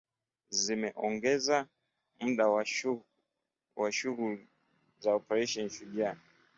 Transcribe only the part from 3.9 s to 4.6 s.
shughuli